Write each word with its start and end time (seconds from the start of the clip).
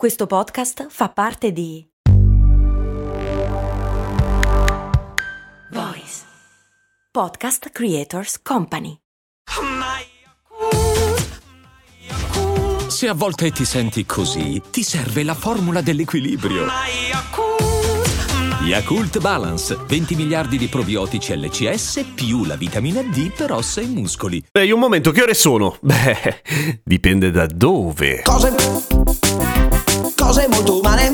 Questo 0.00 0.26
podcast 0.26 0.86
fa 0.88 1.10
parte 1.10 1.52
di 1.52 1.86
Voice 5.72 6.22
Podcast 7.12 7.68
Creators 7.68 8.40
Company. 8.40 8.96
Se 12.86 13.08
a 13.08 13.12
volte 13.12 13.50
ti 13.50 13.66
senti 13.66 14.06
così, 14.06 14.62
ti 14.70 14.82
serve 14.82 15.22
la 15.22 15.34
formula 15.34 15.82
dell'equilibrio. 15.82 16.64
Yakult 18.62 19.18
Balance, 19.18 19.76
20 19.86 20.14
miliardi 20.14 20.56
di 20.56 20.68
probiotici 20.68 21.36
LCS 21.36 22.12
più 22.14 22.46
la 22.46 22.56
vitamina 22.56 23.02
D 23.02 23.34
per 23.34 23.52
ossa 23.52 23.82
e 23.82 23.86
muscoli. 23.86 24.42
Ehi, 24.50 24.70
un 24.70 24.80
momento, 24.80 25.10
che 25.10 25.20
ore 25.20 25.34
sono? 25.34 25.76
Beh, 25.84 26.80
dipende 26.82 27.30
da 27.30 27.44
dove. 27.44 28.22
Cose. 28.22 29.19
Cose 30.30 30.46
molto 30.46 30.78
umane. 30.78 31.09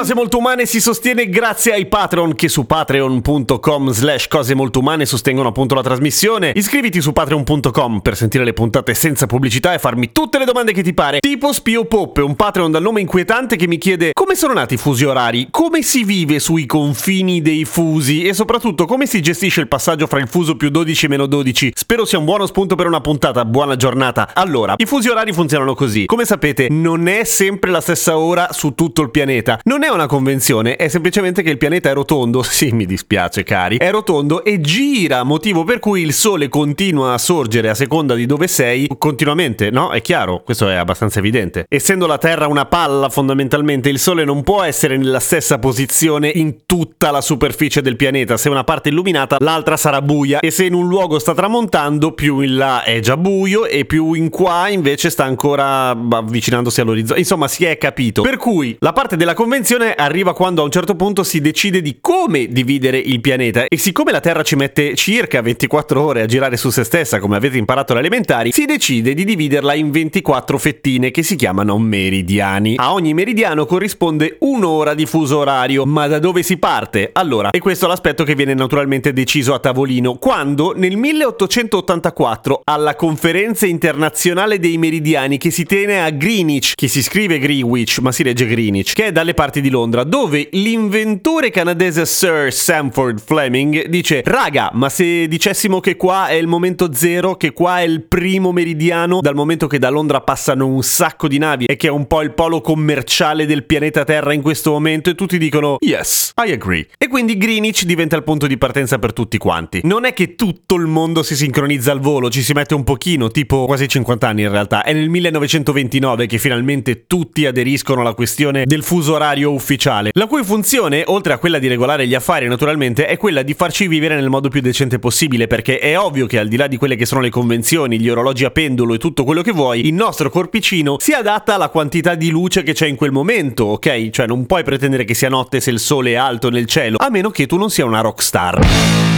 Cose 0.00 0.14
molto 0.14 0.38
umane 0.38 0.64
si 0.64 0.80
sostiene 0.80 1.28
grazie 1.28 1.74
ai 1.74 1.84
Patreon 1.84 2.34
che 2.34 2.48
su 2.48 2.64
patreon.com 2.64 3.90
slash 3.90 4.28
cose 4.28 4.54
molto 4.54 4.78
umane 4.78 5.04
sostengono 5.04 5.48
appunto 5.48 5.74
la 5.74 5.82
trasmissione. 5.82 6.52
Iscriviti 6.54 7.02
su 7.02 7.12
patreon.com 7.12 8.00
per 8.00 8.16
sentire 8.16 8.44
le 8.44 8.54
puntate 8.54 8.94
senza 8.94 9.26
pubblicità 9.26 9.74
e 9.74 9.78
farmi 9.78 10.10
tutte 10.10 10.38
le 10.38 10.46
domande 10.46 10.72
che 10.72 10.82
ti 10.82 10.94
pare. 10.94 11.18
Tipo 11.20 11.52
Spio 11.52 11.84
Poppe, 11.84 12.22
un 12.22 12.34
Patreon 12.34 12.70
dal 12.70 12.80
nome 12.80 13.02
inquietante 13.02 13.56
che 13.56 13.66
mi 13.66 13.76
chiede 13.76 14.12
come 14.14 14.36
sono 14.36 14.54
nati 14.54 14.72
i 14.72 14.76
fusi 14.78 15.04
orari, 15.04 15.48
come 15.50 15.82
si 15.82 16.02
vive 16.02 16.38
sui 16.38 16.64
confini 16.64 17.42
dei 17.42 17.66
fusi 17.66 18.22
e 18.22 18.32
soprattutto 18.32 18.86
come 18.86 19.04
si 19.04 19.20
gestisce 19.20 19.60
il 19.60 19.68
passaggio 19.68 20.06
fra 20.06 20.18
il 20.18 20.28
fuso 20.28 20.56
più 20.56 20.70
12 20.70 21.04
e 21.04 21.08
meno 21.10 21.26
12. 21.26 21.72
Spero 21.74 22.06
sia 22.06 22.18
un 22.18 22.24
buono 22.24 22.46
spunto 22.46 22.74
per 22.74 22.86
una 22.86 23.02
puntata. 23.02 23.44
Buona 23.44 23.76
giornata. 23.76 24.30
Allora, 24.32 24.76
i 24.78 24.86
fusi 24.86 25.10
orari 25.10 25.34
funzionano 25.34 25.74
così. 25.74 26.06
Come 26.06 26.24
sapete, 26.24 26.68
non 26.70 27.06
è 27.06 27.24
sempre 27.24 27.70
la 27.70 27.82
stessa 27.82 28.16
ora 28.16 28.48
su 28.52 28.72
tutto 28.72 29.02
il 29.02 29.10
pianeta. 29.10 29.60
Non 29.64 29.84
è 29.84 29.88
una 29.92 30.06
convenzione, 30.06 30.76
è 30.76 30.88
semplicemente 30.88 31.42
che 31.42 31.50
il 31.50 31.58
pianeta 31.58 31.90
è 31.90 31.94
rotondo. 31.94 32.42
Sì, 32.60 32.72
mi 32.72 32.84
dispiace, 32.84 33.42
cari. 33.42 33.78
È 33.78 33.90
rotondo 33.90 34.44
e 34.44 34.60
gira, 34.60 35.22
motivo 35.22 35.64
per 35.64 35.78
cui 35.78 36.02
il 36.02 36.12
sole 36.12 36.50
continua 36.50 37.14
a 37.14 37.18
sorgere 37.18 37.70
a 37.70 37.74
seconda 37.74 38.14
di 38.14 38.26
dove 38.26 38.48
sei 38.48 38.86
continuamente, 38.98 39.70
no? 39.70 39.90
È 39.92 40.02
chiaro, 40.02 40.42
questo 40.44 40.68
è 40.68 40.74
abbastanza 40.74 41.20
evidente. 41.20 41.64
Essendo 41.68 42.06
la 42.06 42.18
Terra 42.18 42.48
una 42.48 42.66
palla, 42.66 43.08
fondamentalmente, 43.08 43.88
il 43.88 43.98
sole 43.98 44.24
non 44.24 44.42
può 44.42 44.62
essere 44.62 44.98
nella 44.98 45.20
stessa 45.20 45.58
posizione 45.58 46.28
in 46.28 46.66
tutta 46.66 47.10
la 47.10 47.22
superficie 47.22 47.80
del 47.80 47.96
pianeta. 47.96 48.36
Se 48.36 48.48
una 48.48 48.64
parte 48.64 48.90
è 48.90 48.92
illuminata, 48.92 49.36
l'altra 49.40 49.76
sarà 49.76 50.02
buia. 50.02 50.40
E 50.40 50.50
se 50.50 50.64
in 50.64 50.74
un 50.74 50.86
luogo 50.86 51.18
sta 51.18 51.32
tramontando, 51.32 52.12
più 52.12 52.40
in 52.40 52.56
là 52.56 52.82
è 52.82 53.00
già 53.00 53.16
buio 53.16 53.64
e 53.66 53.84
più 53.86 54.12
in 54.12 54.28
qua 54.28 54.68
invece 54.68 55.08
sta 55.08 55.24
ancora 55.24 55.90
avvicinandosi 55.90 56.80
all'orizzonte. 56.80 57.20
Insomma, 57.20 57.48
si 57.48 57.64
è 57.64 57.78
capito. 57.78 58.22
Per 58.22 58.36
cui 58.36 58.76
la 58.80 58.92
parte 58.92 59.16
della 59.16 59.34
convenzione 59.34 59.79
arriva 59.88 60.34
quando 60.34 60.60
a 60.60 60.64
un 60.64 60.70
certo 60.70 60.94
punto 60.94 61.22
si 61.22 61.40
decide 61.40 61.80
di 61.80 61.98
come 62.00 62.46
dividere 62.48 62.98
il 62.98 63.20
pianeta 63.20 63.64
e 63.66 63.76
siccome 63.76 64.12
la 64.12 64.20
Terra 64.20 64.42
ci 64.42 64.56
mette 64.56 64.94
circa 64.94 65.40
24 65.40 66.02
ore 66.02 66.22
a 66.22 66.26
girare 66.26 66.56
su 66.56 66.70
se 66.70 66.84
stessa, 66.84 67.18
come 67.18 67.36
avete 67.36 67.56
imparato 67.56 67.92
alle 67.92 68.00
elementari, 68.00 68.52
si 68.52 68.64
decide 68.64 69.14
di 69.14 69.24
dividerla 69.24 69.74
in 69.74 69.90
24 69.90 70.58
fettine 70.58 71.10
che 71.10 71.22
si 71.22 71.36
chiamano 71.36 71.78
meridiani. 71.78 72.74
A 72.76 72.92
ogni 72.92 73.14
meridiano 73.14 73.66
corrisponde 73.66 74.36
un'ora 74.40 74.94
di 74.94 75.06
fuso 75.06 75.38
orario, 75.38 75.86
ma 75.86 76.06
da 76.06 76.18
dove 76.18 76.42
si 76.42 76.58
parte? 76.58 77.10
Allora, 77.12 77.50
e 77.50 77.58
questo 77.60 77.86
è 77.86 77.88
l'aspetto 77.88 78.24
che 78.24 78.34
viene 78.34 78.54
naturalmente 78.54 79.12
deciso 79.12 79.54
a 79.54 79.58
tavolino, 79.58 80.16
quando 80.16 80.74
nel 80.76 80.96
1884 80.96 82.62
alla 82.64 82.94
conferenza 82.96 83.66
internazionale 83.66 84.58
dei 84.58 84.76
meridiani 84.76 85.38
che 85.38 85.50
si 85.50 85.64
tiene 85.64 86.02
a 86.02 86.10
Greenwich, 86.10 86.74
che 86.74 86.88
si 86.88 87.02
scrive 87.02 87.38
Greenwich 87.38 87.98
ma 87.98 88.12
si 88.12 88.24
legge 88.24 88.46
Greenwich, 88.46 88.92
che 88.92 89.06
è 89.06 89.12
dalle 89.12 89.34
parti 89.34 89.60
di 89.60 89.69
Londra, 89.70 90.04
dove 90.04 90.48
l'inventore 90.52 91.50
canadese 91.50 92.04
Sir 92.04 92.52
Samford 92.52 93.20
Fleming 93.20 93.86
dice 93.86 94.22
raga, 94.24 94.70
ma 94.74 94.88
se 94.88 95.28
dicessimo 95.28 95.80
che 95.80 95.96
qua 95.96 96.26
è 96.26 96.34
il 96.34 96.46
momento 96.46 96.92
zero, 96.92 97.36
che 97.36 97.52
qua 97.52 97.80
è 97.80 97.84
il 97.84 98.02
primo 98.02 98.52
meridiano, 98.52 99.20
dal 99.20 99.34
momento 99.34 99.66
che 99.66 99.78
da 99.78 99.88
Londra 99.88 100.20
passano 100.20 100.66
un 100.66 100.82
sacco 100.82 101.28
di 101.28 101.38
navi 101.38 101.64
e 101.66 101.76
che 101.76 101.86
è 101.86 101.90
un 101.90 102.06
po' 102.06 102.22
il 102.22 102.32
polo 102.32 102.60
commerciale 102.60 103.46
del 103.46 103.64
pianeta 103.64 104.04
Terra 104.04 104.32
in 104.32 104.42
questo 104.42 104.72
momento 104.72 105.10
e 105.10 105.14
tutti 105.14 105.38
dicono 105.38 105.76
yes, 105.80 106.32
I 106.44 106.52
agree. 106.52 106.86
E 106.98 107.08
quindi 107.08 107.36
Greenwich 107.36 107.84
diventa 107.84 108.16
il 108.16 108.24
punto 108.24 108.46
di 108.46 108.58
partenza 108.58 108.98
per 108.98 109.12
tutti 109.12 109.38
quanti. 109.38 109.80
Non 109.84 110.04
è 110.04 110.12
che 110.12 110.34
tutto 110.34 110.74
il 110.74 110.86
mondo 110.86 111.22
si 111.22 111.36
sincronizza 111.36 111.92
al 111.92 112.00
volo, 112.00 112.30
ci 112.30 112.42
si 112.42 112.52
mette 112.52 112.74
un 112.74 112.84
pochino, 112.84 113.28
tipo 113.30 113.66
quasi 113.66 113.86
50 113.88 114.28
anni 114.28 114.42
in 114.42 114.50
realtà. 114.50 114.82
È 114.82 114.92
nel 114.92 115.08
1929 115.08 116.26
che 116.26 116.38
finalmente 116.38 117.06
tutti 117.06 117.46
aderiscono 117.46 118.00
alla 118.00 118.14
questione 118.14 118.64
del 118.66 118.82
fuso 118.82 119.14
orario 119.14 119.50
ufficiale, 119.60 120.10
la 120.14 120.26
cui 120.26 120.42
funzione, 120.42 121.04
oltre 121.06 121.34
a 121.34 121.38
quella 121.38 121.58
di 121.58 121.68
regolare 121.68 122.06
gli 122.06 122.14
affari 122.14 122.48
naturalmente, 122.48 123.06
è 123.06 123.16
quella 123.16 123.42
di 123.42 123.54
farci 123.54 123.86
vivere 123.86 124.16
nel 124.16 124.30
modo 124.30 124.48
più 124.48 124.60
decente 124.60 124.98
possibile, 124.98 125.46
perché 125.46 125.78
è 125.78 125.98
ovvio 125.98 126.26
che 126.26 126.38
al 126.38 126.48
di 126.48 126.56
là 126.56 126.66
di 126.66 126.76
quelle 126.76 126.96
che 126.96 127.06
sono 127.06 127.20
le 127.20 127.30
convenzioni, 127.30 128.00
gli 128.00 128.08
orologi 128.08 128.44
a 128.44 128.50
pendolo 128.50 128.94
e 128.94 128.98
tutto 128.98 129.24
quello 129.24 129.42
che 129.42 129.52
vuoi, 129.52 129.86
il 129.86 129.94
nostro 129.94 130.30
corpicino 130.30 130.96
si 130.98 131.12
adatta 131.12 131.54
alla 131.54 131.68
quantità 131.68 132.14
di 132.14 132.30
luce 132.30 132.62
che 132.62 132.72
c'è 132.72 132.86
in 132.86 132.96
quel 132.96 133.12
momento, 133.12 133.64
ok? 133.64 134.10
Cioè 134.10 134.26
non 134.26 134.46
puoi 134.46 134.64
pretendere 134.64 135.04
che 135.04 135.14
sia 135.14 135.28
notte 135.28 135.60
se 135.60 135.70
il 135.70 135.78
sole 135.78 136.12
è 136.12 136.16
alto 136.16 136.50
nel 136.50 136.66
cielo, 136.66 136.96
a 136.98 137.10
meno 137.10 137.30
che 137.30 137.46
tu 137.46 137.58
non 137.58 137.70
sia 137.70 137.84
una 137.84 138.00
rockstar. 138.00 139.09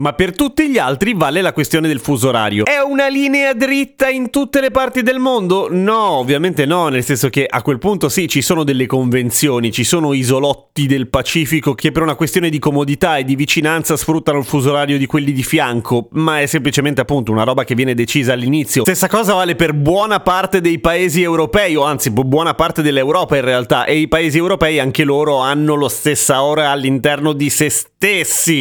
Ma 0.00 0.14
per 0.14 0.34
tutti 0.34 0.70
gli 0.70 0.78
altri 0.78 1.12
vale 1.14 1.42
la 1.42 1.52
questione 1.52 1.86
del 1.86 2.00
fuso 2.00 2.28
orario. 2.28 2.64
È 2.64 2.78
una 2.78 3.08
linea 3.08 3.52
dritta 3.52 4.08
in 4.08 4.30
tutte 4.30 4.60
le 4.60 4.70
parti 4.70 5.02
del 5.02 5.18
mondo? 5.18 5.68
No, 5.70 6.12
ovviamente 6.12 6.64
no, 6.64 6.88
nel 6.88 7.04
senso 7.04 7.28
che 7.28 7.46
a 7.46 7.60
quel 7.60 7.78
punto 7.78 8.08
sì, 8.08 8.26
ci 8.26 8.40
sono 8.40 8.64
delle 8.64 8.86
convenzioni, 8.86 9.70
ci 9.70 9.84
sono 9.84 10.14
isolotti 10.14 10.86
del 10.86 11.08
Pacifico 11.08 11.74
che 11.74 11.92
per 11.92 12.02
una 12.02 12.14
questione 12.14 12.48
di 12.48 12.58
comodità 12.58 13.18
e 13.18 13.24
di 13.24 13.36
vicinanza 13.36 13.96
sfruttano 13.96 14.38
il 14.38 14.44
fuso 14.44 14.70
orario 14.70 14.96
di 14.96 15.04
quelli 15.04 15.32
di 15.32 15.42
fianco, 15.42 16.08
ma 16.12 16.40
è 16.40 16.46
semplicemente 16.46 17.02
appunto 17.02 17.30
una 17.30 17.44
roba 17.44 17.64
che 17.64 17.74
viene 17.74 17.92
decisa 17.92 18.32
all'inizio. 18.32 18.84
Stessa 18.84 19.08
cosa 19.08 19.34
vale 19.34 19.54
per 19.54 19.74
buona 19.74 20.20
parte 20.20 20.62
dei 20.62 20.78
paesi 20.78 21.20
europei, 21.20 21.76
o 21.76 21.84
anzi 21.84 22.10
buona 22.10 22.54
parte 22.54 22.80
dell'Europa 22.80 23.36
in 23.36 23.44
realtà, 23.44 23.84
e 23.84 23.98
i 23.98 24.08
paesi 24.08 24.38
europei 24.38 24.78
anche 24.78 25.04
loro 25.04 25.40
hanno 25.40 25.74
lo 25.74 25.88
stessa 25.88 26.42
ora 26.42 26.70
all'interno 26.70 27.34
di 27.34 27.50
se 27.50 27.68
stessi. 27.68 27.89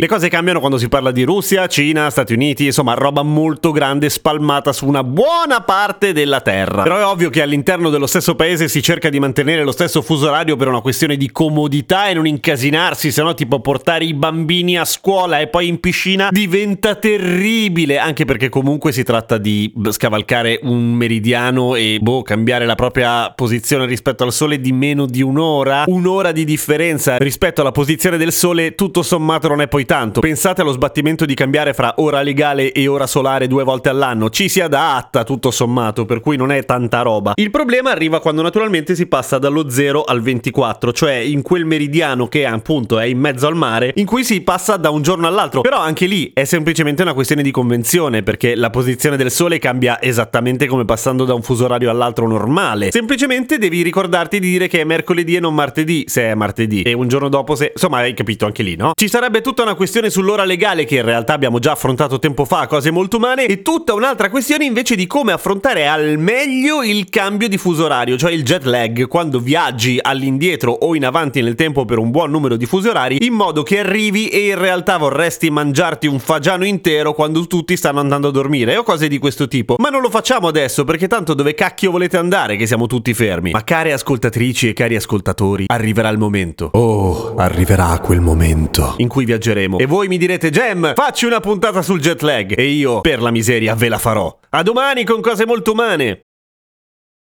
Le 0.00 0.08
cose 0.08 0.28
cambiano 0.28 0.58
quando 0.58 0.78
si 0.78 0.88
parla 0.88 1.12
di 1.12 1.22
Russia, 1.22 1.68
Cina, 1.68 2.10
Stati 2.10 2.32
Uniti, 2.32 2.64
insomma, 2.64 2.94
roba 2.94 3.22
molto 3.22 3.70
grande 3.70 4.10
spalmata 4.10 4.72
su 4.72 4.84
una 4.84 5.04
buona 5.04 5.60
parte 5.60 6.12
della 6.12 6.40
Terra. 6.40 6.82
Però 6.82 6.98
è 6.98 7.04
ovvio 7.04 7.30
che 7.30 7.40
all'interno 7.40 7.88
dello 7.88 8.08
stesso 8.08 8.34
paese 8.34 8.66
si 8.66 8.82
cerca 8.82 9.10
di 9.10 9.20
mantenere 9.20 9.62
lo 9.62 9.70
stesso 9.70 10.02
fuso 10.02 10.26
orario 10.26 10.56
per 10.56 10.66
una 10.66 10.80
questione 10.80 11.16
di 11.16 11.30
comodità 11.30 12.08
e 12.08 12.14
non 12.14 12.26
incasinarsi, 12.26 13.12
se 13.12 13.22
no 13.22 13.32
tipo 13.34 13.60
portare 13.60 14.06
i 14.06 14.12
bambini 14.12 14.76
a 14.76 14.84
scuola 14.84 15.38
e 15.38 15.46
poi 15.46 15.68
in 15.68 15.78
piscina 15.78 16.30
diventa 16.32 16.96
terribile, 16.96 17.98
anche 17.98 18.24
perché 18.24 18.48
comunque 18.48 18.90
si 18.90 19.04
tratta 19.04 19.38
di 19.38 19.72
scavalcare 19.90 20.58
un 20.64 20.94
meridiano 20.94 21.76
e 21.76 22.00
boh, 22.02 22.22
cambiare 22.22 22.66
la 22.66 22.74
propria 22.74 23.30
posizione 23.30 23.86
rispetto 23.86 24.24
al 24.24 24.32
sole 24.32 24.60
di 24.60 24.72
meno 24.72 25.06
di 25.06 25.22
un'ora, 25.22 25.84
un'ora 25.86 26.32
di 26.32 26.42
differenza 26.42 27.18
rispetto 27.18 27.60
alla 27.60 27.70
posizione 27.70 28.16
del 28.16 28.32
sole, 28.32 28.74
tutto 28.74 29.04
sommato 29.04 29.26
non 29.48 29.60
è 29.60 29.68
poi 29.68 29.84
tanto. 29.84 30.20
Pensate 30.20 30.62
allo 30.62 30.72
sbattimento 30.72 31.26
di 31.26 31.34
cambiare 31.34 31.74
fra 31.74 31.94
ora 31.98 32.22
legale 32.22 32.72
e 32.72 32.86
ora 32.86 33.06
solare 33.06 33.46
due 33.46 33.62
volte 33.62 33.88
all'anno, 33.90 34.30
ci 34.30 34.48
si 34.48 34.60
adatta 34.60 35.24
tutto 35.24 35.50
sommato, 35.50 36.06
per 36.06 36.20
cui 36.20 36.36
non 36.36 36.50
è 36.50 36.64
tanta 36.64 37.02
roba. 37.02 37.32
Il 37.34 37.50
problema 37.50 37.90
arriva 37.90 38.20
quando 38.20 38.42
naturalmente 38.42 38.94
si 38.94 39.06
passa 39.06 39.38
dallo 39.38 39.68
0 39.68 40.04
al 40.04 40.22
24, 40.22 40.92
cioè 40.92 41.14
in 41.14 41.42
quel 41.42 41.66
meridiano 41.66 42.28
che 42.28 42.46
appunto 42.46 42.98
è 42.98 43.04
in 43.04 43.18
mezzo 43.18 43.46
al 43.46 43.54
mare, 43.54 43.92
in 43.96 44.06
cui 44.06 44.24
si 44.24 44.40
passa 44.40 44.76
da 44.76 44.90
un 44.90 45.02
giorno 45.02 45.26
all'altro. 45.26 45.60
Però 45.60 45.78
anche 45.78 46.06
lì 46.06 46.30
è 46.32 46.44
semplicemente 46.44 47.02
una 47.02 47.14
questione 47.14 47.42
di 47.42 47.50
convenzione, 47.50 48.22
perché 48.22 48.54
la 48.54 48.70
posizione 48.70 49.16
del 49.16 49.30
sole 49.30 49.58
cambia 49.58 50.00
esattamente 50.00 50.66
come 50.66 50.84
passando 50.84 51.24
da 51.24 51.34
un 51.34 51.42
fuso 51.42 51.64
orario 51.64 51.90
all'altro 51.90 52.26
normale. 52.26 52.90
Semplicemente 52.90 53.58
devi 53.58 53.82
ricordarti 53.82 54.40
di 54.40 54.50
dire 54.50 54.68
che 54.68 54.80
è 54.80 54.84
mercoledì 54.84 55.36
e 55.36 55.40
non 55.40 55.54
martedì, 55.54 56.04
se 56.06 56.22
è 56.22 56.34
martedì, 56.34 56.82
e 56.82 56.92
un 56.94 57.08
giorno 57.08 57.28
dopo 57.28 57.54
se... 57.54 57.70
Insomma, 57.72 57.98
hai 57.98 58.14
capito 58.14 58.46
anche 58.46 58.62
lì, 58.62 58.76
no? 58.76 58.92
Ci 58.94 59.08
sarebbe 59.18 59.40
tutta 59.40 59.62
una 59.62 59.74
questione 59.74 60.10
sull'ora 60.10 60.44
legale 60.44 60.84
che 60.84 60.94
in 60.94 61.02
realtà 61.02 61.32
abbiamo 61.32 61.58
già 61.58 61.72
affrontato 61.72 62.20
tempo 62.20 62.44
fa, 62.44 62.68
cose 62.68 62.92
molto 62.92 63.16
umane, 63.16 63.46
e 63.46 63.62
tutta 63.62 63.92
un'altra 63.94 64.30
questione 64.30 64.64
invece 64.64 64.94
di 64.94 65.08
come 65.08 65.32
affrontare 65.32 65.88
al 65.88 66.18
meglio 66.18 66.84
il 66.84 67.08
cambio 67.08 67.48
di 67.48 67.58
fuso 67.58 67.86
orario, 67.86 68.16
cioè 68.16 68.30
il 68.30 68.44
jet 68.44 68.62
lag, 68.62 69.08
quando 69.08 69.40
viaggi 69.40 69.98
all'indietro 70.00 70.70
o 70.70 70.94
in 70.94 71.04
avanti 71.04 71.42
nel 71.42 71.56
tempo 71.56 71.84
per 71.84 71.98
un 71.98 72.12
buon 72.12 72.30
numero 72.30 72.54
di 72.54 72.64
fusi 72.64 72.86
orari, 72.86 73.26
in 73.26 73.32
modo 73.32 73.64
che 73.64 73.80
arrivi 73.80 74.28
e 74.28 74.50
in 74.50 74.58
realtà 74.58 74.98
vorresti 74.98 75.50
mangiarti 75.50 76.06
un 76.06 76.20
fagiano 76.20 76.64
intero 76.64 77.12
quando 77.12 77.44
tutti 77.48 77.76
stanno 77.76 77.98
andando 77.98 78.28
a 78.28 78.30
dormire, 78.30 78.76
o 78.76 78.84
cose 78.84 79.08
di 79.08 79.18
questo 79.18 79.48
tipo. 79.48 79.74
Ma 79.80 79.88
non 79.88 80.00
lo 80.00 80.10
facciamo 80.10 80.46
adesso, 80.46 80.84
perché 80.84 81.08
tanto 81.08 81.34
dove 81.34 81.54
cacchio 81.54 81.90
volete 81.90 82.18
andare 82.18 82.54
che 82.54 82.68
siamo 82.68 82.86
tutti 82.86 83.12
fermi? 83.14 83.50
Ma 83.50 83.64
care 83.64 83.92
ascoltatrici 83.92 84.68
e 84.68 84.72
cari 84.74 84.94
ascoltatori, 84.94 85.64
arriverà 85.66 86.08
il 86.08 86.18
momento. 86.18 86.70
Oh, 86.74 87.34
arriverà 87.34 87.98
quel 88.00 88.20
momento 88.20 88.94
in 88.98 89.07
in 89.08 89.14
cui 89.14 89.24
viaggeremo. 89.24 89.78
E 89.78 89.86
voi 89.86 90.06
mi 90.06 90.18
direte, 90.18 90.50
Gem, 90.50 90.92
facci 90.94 91.24
una 91.24 91.40
puntata 91.40 91.82
sul 91.82 91.98
jet 91.98 92.20
lag. 92.20 92.56
E 92.56 92.64
io, 92.64 93.00
per 93.00 93.20
la 93.20 93.30
miseria, 93.30 93.74
ve 93.74 93.88
la 93.88 93.98
farò. 93.98 94.38
A 94.50 94.62
domani 94.62 95.04
con 95.04 95.20
cose 95.20 95.46
molto 95.46 95.72
umane. 95.72 96.27